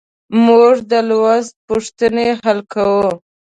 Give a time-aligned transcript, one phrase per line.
[0.45, 3.09] موږ د لوست پوښتنې حل کوو.